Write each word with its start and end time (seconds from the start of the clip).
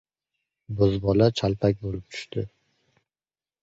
Bo‘zbola 0.79 1.29
chalpak 1.43 1.79
bo‘lib 1.87 2.05
tushdi. 2.19 2.49